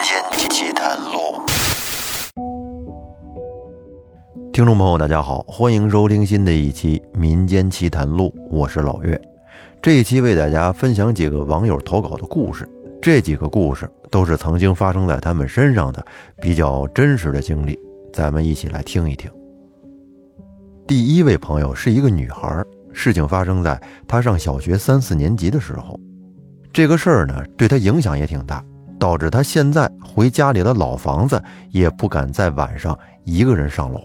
[0.00, 1.42] 间奇谈录，
[4.52, 9.20] 听众朋友，大家好，欢迎收听新的一期《民间奇谈录》，我是老岳。
[9.82, 12.68] 这一期为大家分享几个网友投稿的故事，
[13.02, 16.04] 这几个故事都是曾经发生在他们身上的
[16.40, 17.76] 比较真实的经历，
[18.12, 19.28] 咱们一起来听一听。
[20.86, 25.98] 第一位朋友是一个女孩，事情发生在她上小学三四年级的时候。
[26.72, 28.64] 这个事儿呢，对她影响也挺大，
[28.98, 34.00] 导致他现在回家里的老房子也不敢在晚上一个人上楼。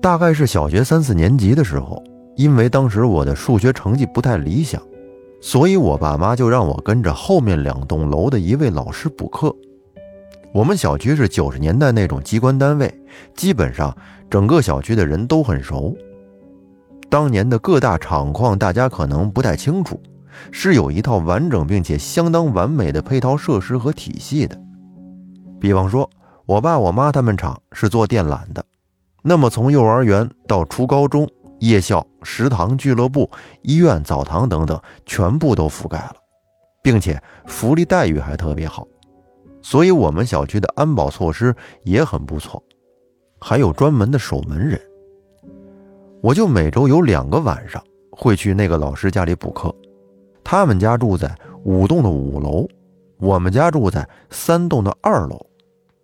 [0.00, 2.02] 大概是小学三四年级的时候，
[2.36, 4.80] 因为当时我的数学成绩不太理想，
[5.40, 9.54] 所以我爸妈就让我跟着后面两栋楼的一位老师补课。
[10.52, 12.92] 我们小区是九十年代那种机关单位，
[13.34, 13.94] 基本上
[14.30, 15.96] 整个小区的人都很熟。
[17.08, 20.00] 当年的各大厂矿，大家可能不太清楚。
[20.50, 24.60] 是有一套完整并且相当完美的配套设施和体系的。
[25.60, 26.08] 比方说，
[26.44, 28.64] 我爸我妈他们厂是做电缆的，
[29.22, 31.28] 那么从幼儿园到初高中、
[31.60, 33.30] 夜校、食堂、俱乐部、
[33.62, 36.16] 医院、澡堂等等，全部都覆盖了，
[36.82, 38.86] 并且福利待遇还特别好，
[39.62, 42.62] 所以我们小区的安保措施也很不错，
[43.40, 44.80] 还有专门的守门人。
[46.22, 49.74] 我就每周有两个晚上会去那个老师家里补课。
[50.48, 52.68] 他们家住在五栋的五楼，
[53.18, 55.44] 我们家住在三栋的二楼。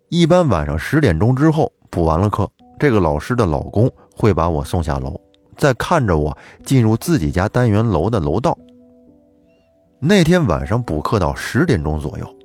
[0.09, 5.17] 一般晚上十点钟之后补完了课，这个老师的老公会把我送下楼，
[5.55, 8.57] 再看着我进入自己家单元楼的楼道。
[9.97, 12.35] 那天晚上补课到十点钟左右，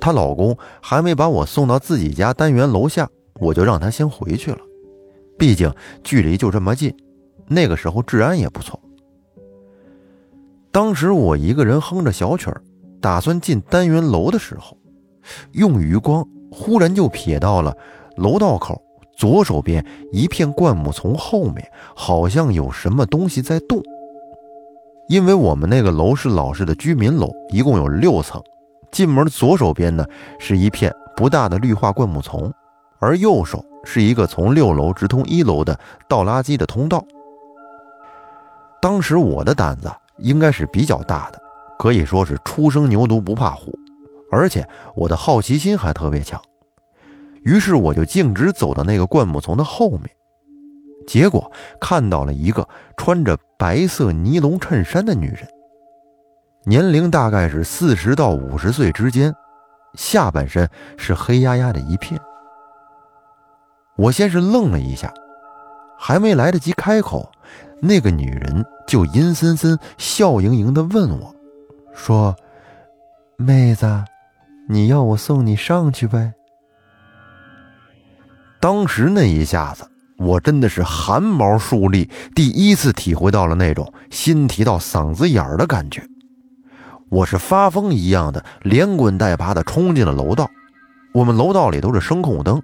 [0.00, 3.06] 她老公还没把我送到自己家单元楼下，
[3.38, 4.58] 我就让他先回去了，
[5.38, 5.70] 毕竟
[6.02, 6.96] 距离就这么近，
[7.46, 8.80] 那个时候治安也不错。
[10.72, 12.62] 当时我一个人哼着小曲儿，
[13.00, 14.76] 打算进单元楼的时候，
[15.52, 17.76] 用余光忽然就瞥到了
[18.16, 18.80] 楼道口
[19.16, 23.82] 左手边一片灌木丛后面，好像有什么东西在动。
[25.08, 28.40] 因为我们那个楼是老式的居民楼，一共有六层，
[28.92, 30.06] 进门左手边呢
[30.38, 32.52] 是一片不大的绿化灌木丛，
[33.00, 35.76] 而右手是一个从六楼直通一楼的
[36.08, 37.04] 倒垃圾的通道。
[38.80, 39.90] 当时我的胆子。
[40.20, 41.40] 应该是比较大的，
[41.78, 43.72] 可以说是初生牛犊不怕虎，
[44.30, 46.40] 而且我的好奇心还特别强。
[47.42, 50.02] 于是我就径直走到那个灌木丛的后面，
[51.06, 51.50] 结果
[51.80, 55.48] 看到了一个穿着白色尼龙衬衫的女人，
[56.64, 59.34] 年龄大概是四十到五十岁之间，
[59.94, 62.20] 下半身是黑压压的一片。
[63.96, 65.12] 我先是愣了一下，
[65.98, 67.32] 还没来得及开口。
[67.82, 71.34] 那个女人就阴森森、笑盈盈地问我，
[71.94, 72.36] 说
[73.38, 74.04] ：“妹子，
[74.68, 76.32] 你要我送你上去呗？”
[78.60, 79.88] 当时那一下子，
[80.18, 86.02] 我真的是汗毛竖立，第一次体会到了那种心提到嗓子眼儿的感觉。
[87.08, 90.50] 我是发疯一样的，连滚带爬地冲进了楼道。
[91.14, 92.62] 我们楼道里都是声控灯。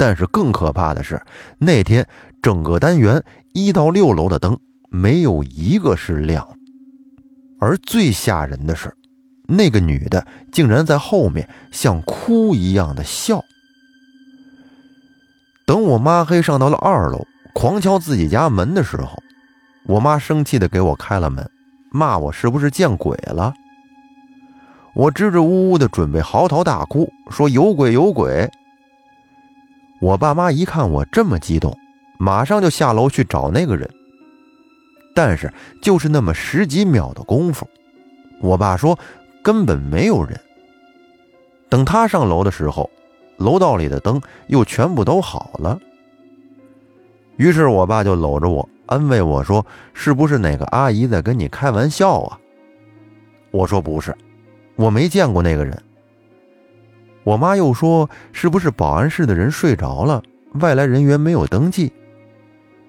[0.00, 1.20] 但是更可怕的是，
[1.58, 2.06] 那天
[2.42, 3.22] 整个单元
[3.52, 4.58] 一到六楼的灯
[4.90, 6.46] 没有一个是亮。
[7.60, 8.94] 而最吓人的是，
[9.48, 13.44] 那个女的竟然在后面像哭一样的笑。
[15.66, 19.20] 等我妈黑上到了二楼，狂敲自己家门的时候，
[19.86, 21.50] 我妈生气的给我开了门，
[21.90, 23.52] 骂我是不是见鬼了。
[24.94, 28.50] 我支支吾吾的准备嚎啕大哭，说有鬼有鬼。
[30.00, 31.76] 我爸妈一看我这么激动，
[32.18, 33.88] 马上就下楼去找那个人。
[35.14, 37.68] 但是就是那么十几秒的功夫，
[38.40, 38.96] 我爸说
[39.42, 40.38] 根本没有人。
[41.68, 42.88] 等他上楼的时候，
[43.36, 45.78] 楼道里的灯又全部都好了。
[47.36, 52.38] 于是我爸就搂着我安慰我说：“是不是哪个阿姨在跟你开玩笑啊？”
[53.50, 54.16] 我说：“不是，
[54.76, 55.76] 我没见过那个人。”
[57.24, 60.22] 我妈又说：“是不是保安室的人睡着了，
[60.60, 61.92] 外来人员没有登记？”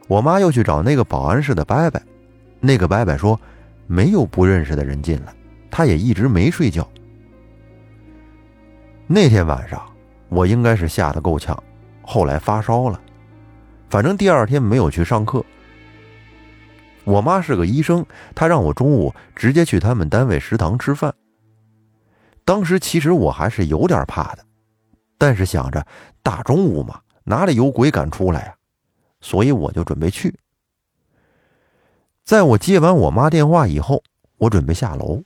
[0.10, 2.02] 我妈又去找那个保安室的伯伯，
[2.60, 3.40] 那个伯伯说
[3.86, 5.32] ：“没有不认识的人进来，
[5.70, 6.86] 他也一直没睡觉。”
[9.06, 9.80] 那天晚上，
[10.28, 11.56] 我应该是吓得够呛，
[12.02, 13.00] 后来发烧了，
[13.88, 15.46] 反正第二天没有去上课。
[17.04, 18.04] 我妈是个医生，
[18.34, 21.14] 她让我中午直接去他们单位食堂吃饭。
[22.44, 24.44] 当时其实我还是有点怕的，
[25.20, 25.86] 但是想着
[26.24, 28.56] 大中午嘛，哪里有鬼敢出来呀？
[29.22, 30.40] 所以我就准备去。
[32.24, 34.04] 在我接完我妈电话以后，
[34.38, 35.24] 我准备下楼，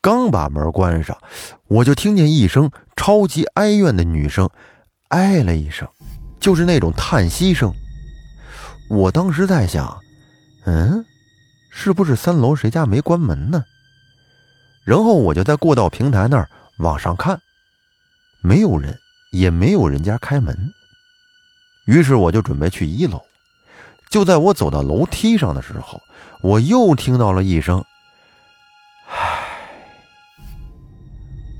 [0.00, 1.16] 刚把门关上，
[1.68, 4.50] 我就听见一声超级哀怨的女声，
[5.08, 5.88] 哎了一声，
[6.40, 7.72] 就是那种叹息声。
[8.90, 9.98] 我当时在想，
[10.66, 11.04] 嗯，
[11.70, 13.64] 是不是三楼谁家没关门呢？
[14.84, 17.40] 然后我就在过道平台那儿往上看，
[18.42, 18.98] 没有人，
[19.32, 20.54] 也没有人家开门。
[21.84, 23.20] 于是我就准备去一楼。
[24.10, 26.00] 就在我走到楼梯上的时候，
[26.40, 27.84] 我又听到了一声
[29.10, 29.48] “唉”，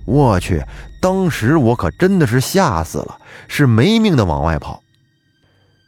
[0.06, 0.62] 我去！
[1.00, 3.18] 当时我可真的是吓死了，
[3.48, 4.80] 是没命的往外跑。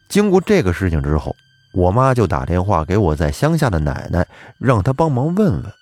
[0.08, 1.34] 经过这个事情之后，
[1.72, 4.26] 我妈就打电话给我在乡下的奶奶，
[4.58, 5.72] 让她帮忙问问。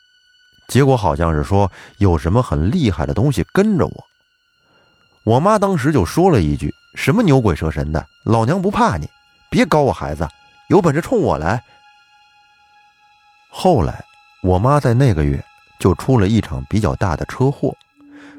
[0.68, 4.04] 结果好像是说有什么很厉害的东西跟着我。
[5.24, 9.08] 我妈当时就说了一句：“什么牛鬼蛇神的，老娘不怕你，
[9.50, 10.26] 别搞我孩子，
[10.68, 11.62] 有本事冲我来。”
[13.50, 14.04] 后来，
[14.42, 15.42] 我妈在那个月
[15.78, 17.72] 就出了一场比较大的车祸，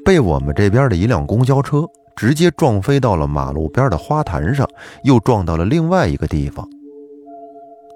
[0.04, 4.68] 被我们这边的一辆公交车直接撞飞到了马路边的花坛上，
[5.04, 6.68] 又撞到了另外一个地方。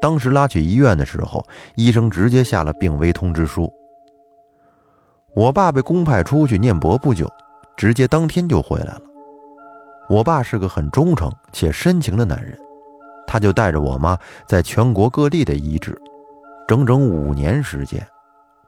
[0.01, 3.71] 当时拉去医院的时候，医生直接下了病危通知书。
[5.35, 7.31] 我爸被公派出去念博不久，
[7.77, 9.03] 直接当天就回来了。
[10.11, 12.59] 我爸是个很忠诚且深情的男人，
[13.29, 15.97] 他就带着我妈在全国各地的医治，
[16.67, 18.05] 整整五年时间，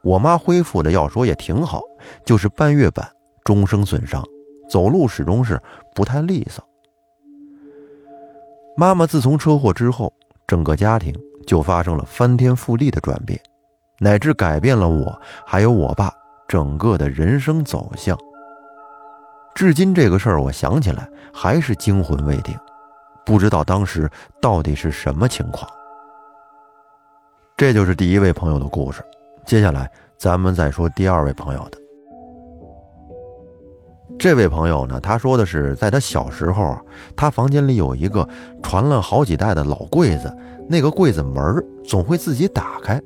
[0.03, 1.81] 我妈恢复的要说也挺好，
[2.25, 3.05] 就是半月板
[3.43, 4.23] 终生损伤，
[4.69, 5.61] 走路始终是
[5.93, 6.63] 不太利索。
[8.77, 10.13] 妈妈自从车祸之后，
[10.47, 11.13] 整个家庭
[11.45, 13.37] 就发生了翻天覆地的转变，
[13.99, 16.09] 乃至改变了我还有我爸。
[16.47, 18.17] 整个的人生走向，
[19.55, 22.57] 至今这个事儿，我想起来还是惊魂未定，
[23.25, 24.09] 不知道当时
[24.41, 25.69] 到底是什么情况。
[27.55, 29.03] 这就是第一位朋友的故事，
[29.45, 31.77] 接下来咱们再说第二位朋友的。
[34.19, 36.77] 这位朋友呢，他说的是，在他小时候，
[37.15, 38.27] 他房间里有一个
[38.61, 40.35] 传了好几代的老柜子，
[40.67, 42.99] 那个柜子门总会自己打开，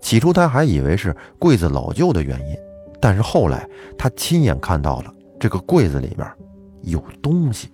[0.00, 2.56] 起初他还以为是柜子老旧的原因。
[3.00, 3.66] 但是后来，
[3.98, 6.30] 他亲眼看到了这个柜子里面
[6.82, 7.70] 有东西。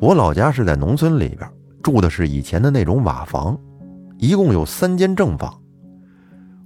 [0.00, 1.48] 我老家是在农村里边，
[1.82, 3.56] 住的是以前的那种瓦房，
[4.16, 5.56] 一共有三间正房。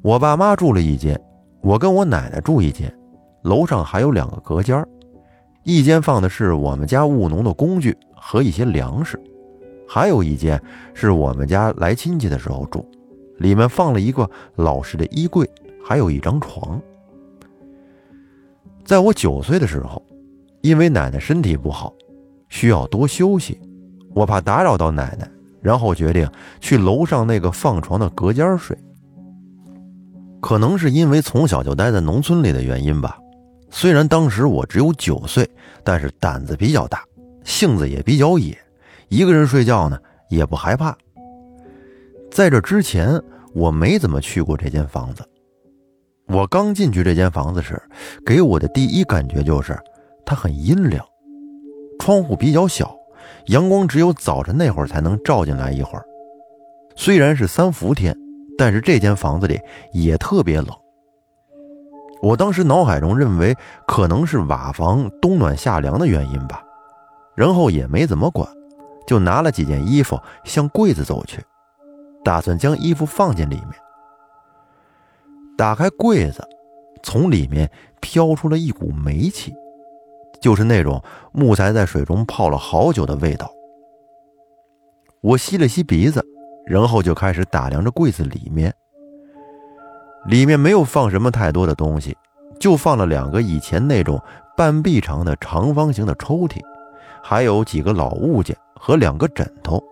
[0.01, 1.21] 我爸妈住了一间，
[1.61, 2.97] 我跟我奶奶住一间，
[3.43, 4.87] 楼上还有两个隔间
[5.65, 9.21] 一间放的是我们家务农的工具和一些粮食，
[9.89, 10.63] 还有一间
[10.95, 12.89] 是我们家来亲戚的时候住。
[13.39, 15.51] 里面放了一个老式的衣柜，
[15.85, 16.81] 还有一张床。
[18.87, 20.01] 在我九岁的时候，
[20.63, 21.93] 因为奶奶身体不好，
[22.49, 23.61] 需要多休息，
[24.15, 25.29] 我怕打扰到奶奶，
[25.61, 26.31] 然后决定
[26.61, 28.79] 去楼上那个放床的隔间睡。
[30.41, 33.19] 可能是因为从小就待在农村里的原因吧，
[33.71, 35.51] 虽然当时我只有九岁，
[35.83, 37.03] 但是胆子比较大，
[37.43, 38.57] 性子也比较野，
[39.09, 39.99] 一个人睡觉呢
[40.31, 40.97] 也不害怕。
[42.31, 43.21] 在这之前，
[43.53, 45.25] 我没怎么去过这间房子。
[46.29, 47.81] 我刚进去这间房子时，
[48.25, 49.79] 给我的第一感觉就是
[50.25, 51.05] 它很阴凉，
[52.01, 52.97] 窗户比较小，
[53.47, 56.05] 阳光只有早晨那会儿才能照进来一会儿。
[56.97, 58.17] 虽然是三伏天，
[58.59, 59.61] 但是这间房子里
[59.93, 60.69] 也特别冷。
[62.23, 63.55] 我当时脑海中认为
[63.87, 66.61] 可能是瓦房冬暖夏凉的原因吧，
[67.37, 68.49] 然后也没怎么管，
[69.07, 71.41] 就拿了几件衣服向柜子走去。
[72.25, 73.73] 打算将衣服放进里面。
[75.57, 76.47] 打开柜子，
[77.03, 77.71] 从里面
[78.01, 79.55] 飘出了一股煤气，
[80.41, 83.51] 就是那种木材在水中泡了好久的味道。
[85.23, 86.23] 我吸了吸鼻子，
[86.67, 88.73] 然后就开始打量着柜子里面。
[90.27, 92.17] 里面没有放什么太多的东西，
[92.61, 94.21] 就放了两个以前那种
[94.57, 96.61] 半臂长的长方形的抽屉，
[97.23, 99.83] 还有几个老物件和两个枕头。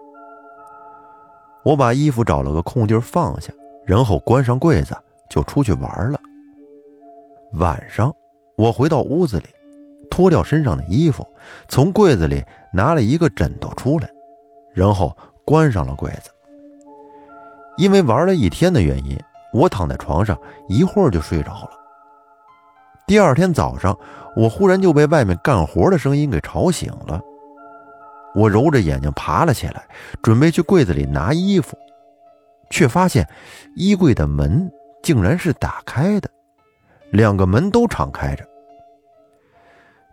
[1.65, 3.51] 我把衣服找了个空地放下，
[3.87, 4.95] 然后关上柜子，
[5.29, 6.21] 就出去玩了。
[7.55, 8.15] 晚上，
[8.57, 9.47] 我回到屋子里，
[10.11, 11.27] 脱掉身上的衣服，
[11.69, 14.09] 从柜子里拿了一个枕头出来，
[14.73, 16.31] 然后关上了柜子。
[17.77, 19.19] 因为玩了一天的原因，
[19.53, 20.39] 我躺在床上
[20.69, 21.71] 一会儿就睡着了。
[23.07, 23.97] 第二天早上，
[24.37, 27.21] 我忽然就被外面干活的声音给吵醒了。
[28.35, 29.85] 我揉着眼睛爬了起来，
[30.23, 31.77] 准备去柜子里拿衣服，
[32.71, 33.29] 却发现
[33.77, 34.71] 衣柜的门
[35.05, 36.31] 竟然是打开的，
[37.13, 38.45] 两个门都敞开着。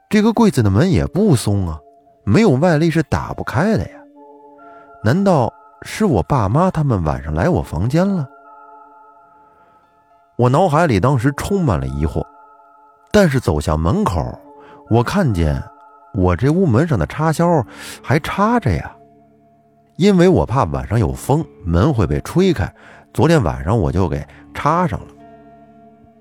[0.10, 1.80] 这个柜子的门也不松啊，
[2.26, 3.98] 没有外力是打不开的呀。
[5.02, 5.52] 难道
[5.84, 8.30] 是我爸妈他们晚上来我房间了？
[10.36, 12.22] 我脑海里当时充满了疑惑。
[13.14, 14.38] 但是走向门口，
[14.90, 15.62] 我看见
[16.14, 17.66] 我这屋门上的插销
[18.04, 18.94] 还插着呀，
[19.96, 22.74] 因为我怕晚上有风，门会被吹开。
[23.14, 25.08] 昨天晚上我就给插上了。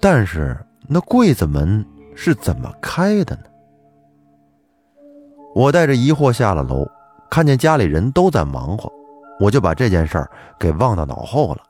[0.00, 0.56] 但是
[0.88, 1.84] 那柜子门
[2.16, 3.42] 是怎么开的呢？
[5.54, 6.88] 我带着疑惑下了楼，
[7.30, 8.90] 看见家里人都在忙活，
[9.38, 11.62] 我就把这件事儿给忘到脑后了。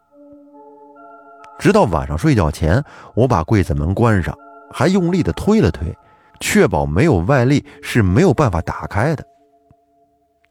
[1.59, 2.83] 直到晚上睡觉前，
[3.15, 4.37] 我把柜子门关上，
[4.71, 5.95] 还用力的推了推，
[6.41, 9.25] 确保没有外力是没有办法打开的。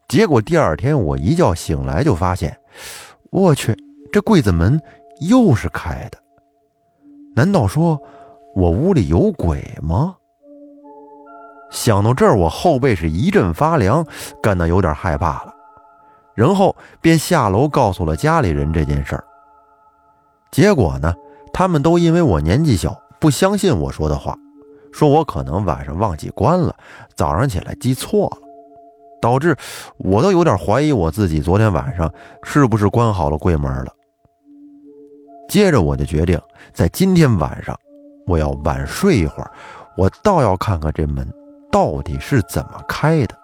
[0.08, 2.56] 结果第二天我一觉醒来就发现，
[3.32, 3.76] 我去，
[4.12, 4.82] 这柜子门
[5.22, 6.18] 又是开的。
[7.36, 8.01] 难道说
[8.56, 10.16] 我屋里有鬼吗？
[11.70, 14.04] 想到这儿，我后背是一阵发凉，
[14.42, 15.54] 感到有点害怕了。
[16.34, 19.24] 然后便下楼告诉了家里人这件事儿。
[20.51, 21.13] 结果呢，
[21.54, 24.36] 他们都因为我年纪小，不相信我说的话，
[24.92, 26.74] 说我可能晚上忘记关了，
[27.16, 28.48] 早上起来记错了，
[29.22, 29.56] 导致
[29.98, 32.12] 我都有点怀疑我自己昨天晚上
[32.42, 33.94] 是不是关好了柜门了。
[35.50, 36.39] 接着我就决定，
[36.72, 37.77] 在今天晚上，
[38.27, 39.51] 我要晚睡一会儿，
[39.98, 41.27] 我倒要看看这门。
[41.72, 43.36] 到底是怎么开的？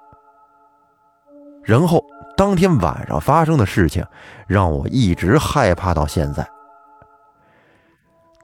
[1.63, 2.03] 然后
[2.37, 4.05] 当天晚上发生的事情，
[4.47, 6.47] 让我一直害怕到现在。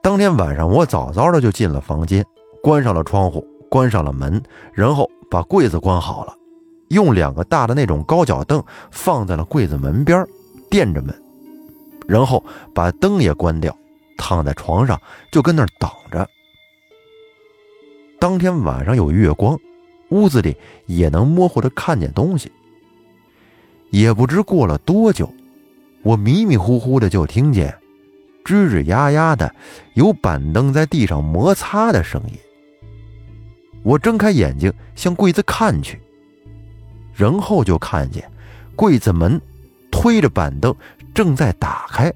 [0.02, 2.24] 当天晚上，我早早的就进了房间，
[2.62, 4.42] 关上了窗户，关上了门，
[4.72, 6.34] 然后把柜子关好了，
[6.88, 10.26] 用两个大的那种高脚凳放在了柜子门边，
[10.68, 11.21] 垫着门，
[12.12, 13.74] 然后把灯也关掉，
[14.18, 15.00] 躺在床上
[15.30, 16.28] 就跟那儿等着。
[18.20, 19.58] 当天晚上有月光。
[20.10, 20.54] 屋子里
[20.84, 22.52] 也能模糊的看见东西。
[23.88, 25.26] 也不知过了多久，
[26.02, 27.74] 我迷迷糊糊的就听见
[28.44, 29.54] 吱吱呀呀的
[29.94, 32.38] 有板凳在地上摩擦的声音。
[33.82, 35.98] 我睁开眼睛向柜子看去，
[37.14, 38.30] 然后就看见
[38.76, 39.40] 柜子门
[39.90, 40.76] 推着板凳
[41.14, 42.12] 正在打开。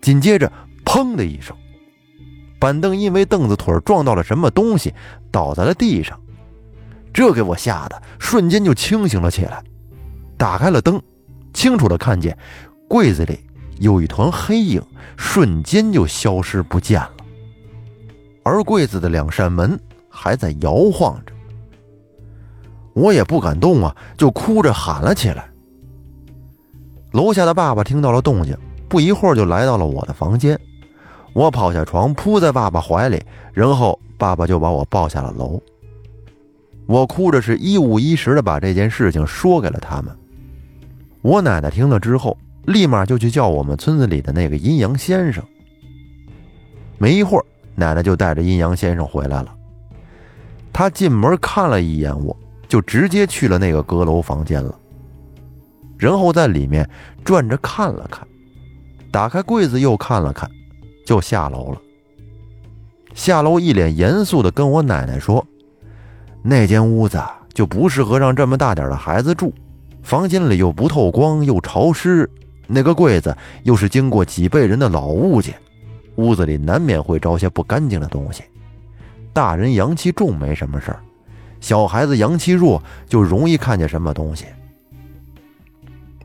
[0.00, 0.50] 紧接着，
[0.84, 1.56] 砰的一声，
[2.58, 4.94] 板凳因为凳子腿撞到了什么东西，
[5.30, 6.18] 倒在了地上。
[7.12, 9.64] 这给我吓得瞬间就清醒了起来，
[10.36, 11.00] 打开了灯，
[11.54, 12.36] 清楚的看见
[12.86, 13.40] 柜子里
[13.78, 14.82] 有一团黑影，
[15.16, 17.12] 瞬间就消失不见了。
[18.44, 21.32] 而柜子的两扇门还在摇晃着，
[22.94, 25.50] 我也不敢动啊，就哭着喊了起来。
[27.12, 28.56] 楼下的爸爸听到了动静，
[28.88, 30.58] 不一会儿就来到了我的房间，
[31.32, 33.22] 我跑下床扑在爸爸怀里，
[33.52, 35.60] 然后爸爸就把我抱下了楼。
[36.86, 40.16] 我哭着，是一五一十的把这件事情说给了他们。
[41.22, 45.42] 我奶奶听了之后，立马就去叫我们村子里的那个阴阳先生。
[46.98, 47.44] 没一会儿，
[47.74, 49.52] 奶奶就带着阴阳先生回来了。
[50.72, 52.36] 他进门看了一眼，我
[52.68, 54.78] 就直接去了那个阁楼房间了，
[55.98, 56.88] 然后在里面
[57.24, 58.26] 转着看了看，
[59.10, 60.50] 打开柜子又看了看，
[61.06, 61.80] 就下楼了。
[63.14, 65.44] 下楼一脸严肃的跟我奶奶说。
[66.42, 67.20] 那间屋子
[67.52, 69.52] 就不适合让这么大点的孩子住，
[70.02, 72.30] 房间里又不透光又潮湿，
[72.66, 75.54] 那个柜子又是经过几辈人的老物件，
[76.16, 78.44] 屋子里难免会招些不干净的东西。
[79.32, 81.00] 大人阳气重没什么事儿，
[81.60, 84.44] 小孩子阳气弱就容易看见什么东西。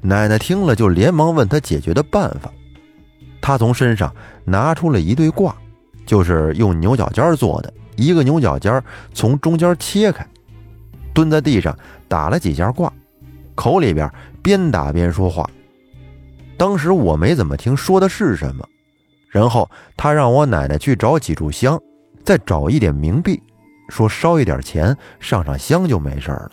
[0.01, 2.51] 奶奶听了就连忙问他解决的办法，
[3.39, 5.55] 他从身上拿出了一对挂，
[6.05, 7.71] 就是用牛角尖做的。
[7.97, 8.81] 一个牛角尖
[9.13, 10.25] 从中间切开，
[11.13, 11.77] 蹲在地上
[12.07, 12.91] 打了几下卦，
[13.53, 14.09] 口里边
[14.41, 15.47] 边打边说话。
[16.57, 18.67] 当时我没怎么听说的是什么，
[19.29, 21.79] 然后他让我奶奶去找几炷香，
[22.23, 23.41] 再找一点冥币，
[23.89, 26.51] 说烧一点钱上上香就没事了。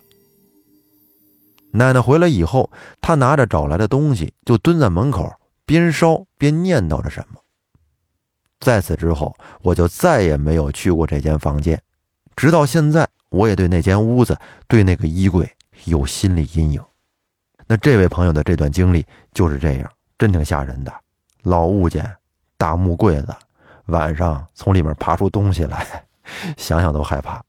[1.72, 2.70] 奶奶回来以后，
[3.00, 5.32] 他拿着找来的东西就蹲在门口，
[5.66, 7.40] 边烧边念叨着什么。
[8.60, 11.80] 在此之后，我就再也没有去过这间房间，
[12.34, 15.48] 直到现在，我也对那间屋子、对那个衣柜
[15.84, 16.82] 有心理阴影。
[17.66, 20.92] 那这位朋友的这段经历就是这样，真挺吓人的。
[21.42, 22.10] 老物件、
[22.56, 23.28] 大木柜子，
[23.86, 25.86] 晚上从里面爬出东西来，
[26.56, 27.40] 想想都害怕。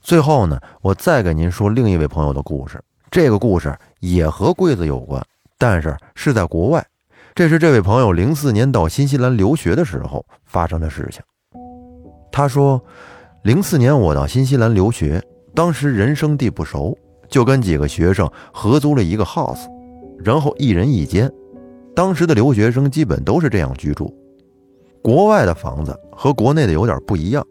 [0.00, 2.82] 最后呢，我再给您说另一位朋友的故事，
[3.14, 5.24] 这个故事也和柜子有关，
[5.56, 6.84] 但是是在国外。
[7.32, 11.22] 这是这位朋友零四年到新西兰留学的时候发生的事情。
[12.32, 12.84] 他说，
[13.44, 15.22] 零四年我到新西兰留学，
[15.54, 19.64] 当时人生地不熟，就跟几个学生合租了一个 house，
[20.18, 21.30] 然后一人一间。
[21.94, 24.12] 当时的留学生基本都是这样居住。
[25.00, 27.46] 国外的房子和国内的有点不一样。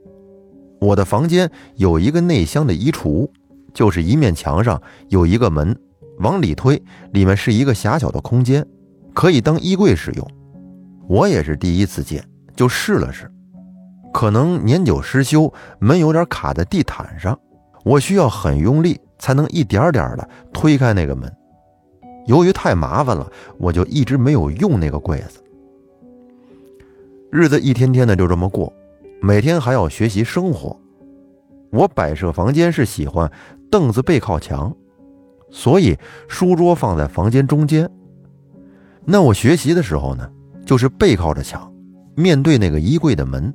[0.82, 3.26] 我的房间有一个内箱的衣橱，
[3.74, 5.76] 就是一面墙上有一个门，
[6.20, 8.66] 往里推，里面是一个狭小的空间，
[9.14, 10.28] 可以当衣柜使用。
[11.08, 12.24] 我也是第一次见，
[12.56, 13.30] 就试了试，
[14.14, 17.38] 可能年久失修，门有点卡在地毯上，
[17.84, 21.32] 我需要很用力才能一点点的推开那个门。
[22.26, 25.44] 由于太麻烦了，我就一直没有用那个柜子。
[27.30, 28.72] 日子一天天的就这么过。
[29.22, 30.78] 每天还要学习生活，
[31.72, 33.32] 我摆设房间是喜欢
[33.74, 34.72] 凳子背靠墙，
[35.50, 37.90] 所以书桌放在房间中间。
[39.04, 40.30] 那我学习的时候呢，
[40.64, 41.74] 就是背靠着墙，
[42.16, 43.52] 面对那个衣柜的门。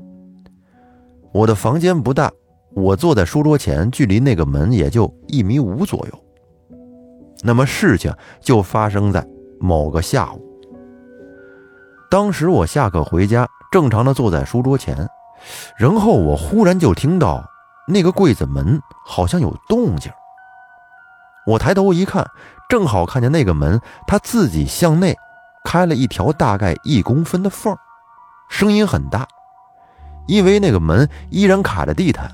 [1.32, 2.32] 我的房间不大，
[2.74, 6.24] 我坐在书桌前，距离那个门也就一米五左右。
[7.44, 9.24] 那么事情就发生在
[9.60, 10.44] 某个下午，
[12.10, 15.08] 当时我下课回家，正常的坐在书桌前。
[15.78, 17.48] 然后我忽然就听到
[17.88, 20.12] 那个柜子门好像有动静。
[21.46, 22.24] 我抬头一看，
[22.68, 25.16] 正好看见那个门它自己向内
[25.64, 27.74] 开了一条大概一公分的缝，
[28.50, 29.26] 声音很大。
[30.26, 32.30] 因为那个门依然卡着地毯，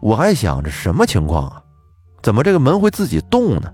[0.00, 1.60] 我还想着什么情况啊？
[2.22, 3.72] 怎么这个门会自己动呢？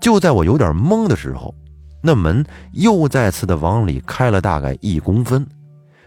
[0.00, 1.52] 就在我有点懵的时候，
[2.00, 5.44] 那门又再次的往里开了大概一公分。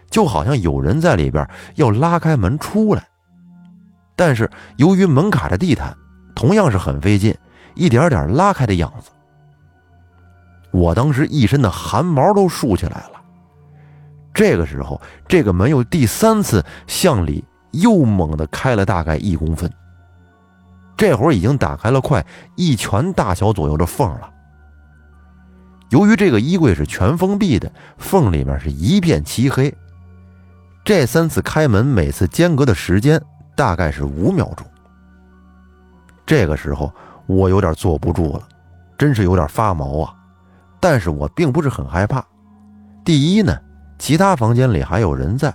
[0.10, 1.46] 就好像有人在里边
[1.76, 3.04] 要拉开门出来，
[4.16, 5.96] 但是由于门卡着地毯，
[6.36, 7.36] 同样是很费劲，
[7.74, 9.10] 一点点拉开的样子。
[10.72, 13.22] 我当时一身的汗毛都竖起来了。
[14.34, 19.72] 这个时候，这个门又第三次向里又猛地开了大概一公分，
[20.98, 24.32] 这会儿已经打开了快一拳大小左右的缝了。
[25.90, 29.72] 由于这个衣柜是全封闭的，缝里面是一片漆黑。
[30.84, 33.22] 这三次开门，每次间隔的时间
[33.56, 34.66] 大概是五秒钟。
[36.26, 36.92] 这个时候
[37.28, 38.48] 我有点坐不住了，
[38.98, 40.14] 真是有点发毛啊！
[40.80, 42.24] 但是我并不是很害怕。
[43.06, 43.58] 第一呢，
[44.00, 45.52] 其他房间里还有人在；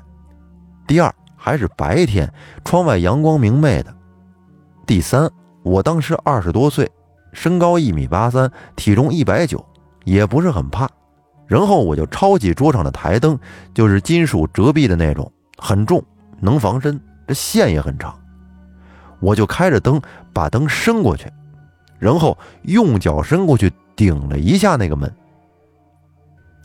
[0.86, 2.30] 第二，还是白天，
[2.64, 3.90] 窗外阳光明媚的；
[4.86, 5.30] 第三，
[5.62, 6.90] 我当时二十多岁，
[7.32, 9.64] 身高一米八三，体重一百九，
[10.04, 10.88] 也不是很怕。
[11.46, 13.38] 然后我就抄起桌上的台灯，
[13.72, 16.02] 就是金属折臂的那种，很重，
[16.40, 18.18] 能防身，这线也很长。
[19.20, 20.00] 我就开着灯，
[20.32, 21.30] 把灯伸过去，
[21.98, 25.14] 然后用脚伸过去顶了一下那个门。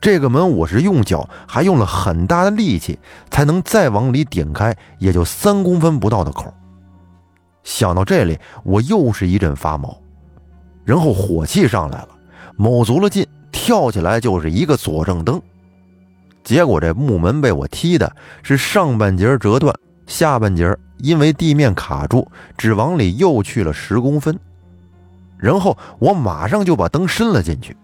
[0.02, 2.98] 这个门我是用脚，还用了很大的力气，
[3.30, 6.54] 才能再往里顶开，也就三公分不到的口。
[7.64, 9.98] 想到这里，我又是一阵发毛，
[10.84, 12.10] 然后火气上来了，
[12.56, 13.28] 卯足了劲。
[13.56, 15.40] 跳起来就是一个左正蹬，
[16.44, 19.74] 结果这木门被我踢的是上半截折断，
[20.06, 24.38] 下半截因为地面卡住，只往里又去了十公分。
[25.38, 27.76] 然后我马上就把灯伸了进去，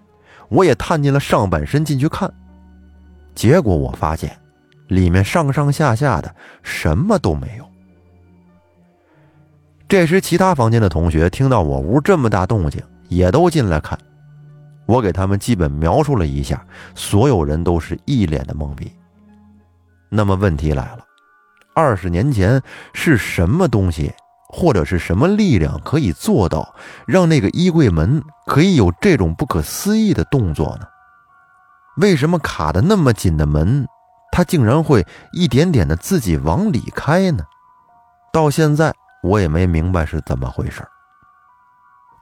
[0.47, 2.31] 我也探进了上半身进去看，
[3.35, 4.37] 结果我发现
[4.87, 7.65] 里面上上下下的什么都没有。
[9.87, 13.97] 这时，其他房间的同学听到我屋这么大动静，也都进来看。
[14.85, 18.91] 我给他们基本描述了一下，所有人都是一脸的懵逼。
[20.07, 21.05] 那么问题来了，
[21.79, 22.61] 二十年前
[22.93, 24.13] 是什么东西，
[24.49, 26.75] 或者是什么力量可以做到
[27.07, 30.85] 让那个衣柜门可以有这种不可思议的动作呢？
[31.95, 33.87] 为什么卡的那么紧的门，
[34.31, 37.45] 它竟然会一点点的自己往里开呢？
[38.33, 40.85] 到现在我也没明白是怎么回事。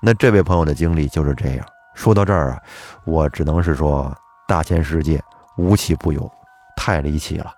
[0.04, 1.65] 那这位朋友的经历就是这样。
[1.96, 2.62] 说到这儿啊，
[3.06, 4.15] 我只能是说
[4.48, 5.20] 大千世界
[5.58, 6.32] 无奇不有，
[6.76, 7.52] 太离奇了。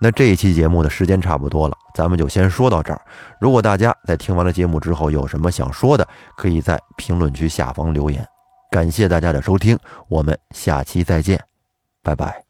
[0.00, 3.00] 那这一期节目的时间差不多了，咱们就先说到这儿。
[3.40, 6.06] 如果大家在听完了节目之后有什么想说的，
[6.36, 8.26] 可以在评论区下方留言。
[8.70, 9.78] 感谢大家的收听，
[10.08, 11.42] 我们下期再见，
[12.02, 12.45] 拜拜。